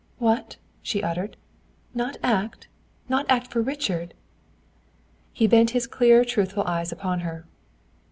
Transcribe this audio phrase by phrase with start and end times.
[0.17, 1.37] "What!" she uttered.
[1.93, 2.67] "Not act
[3.07, 4.15] not act for Richard!"
[5.31, 7.45] He bent his clear, truthful eyes upon her.